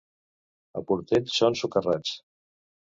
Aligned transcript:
A 0.81 0.83
Portell 0.93 1.31
són 1.37 1.61
socarrats. 1.63 2.19